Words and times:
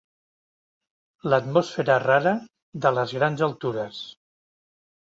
L'atmosfera 1.33 1.99
rara 2.07 2.35
de 2.87 2.95
les 2.99 3.17
grans 3.21 3.47
altures. 3.53 4.03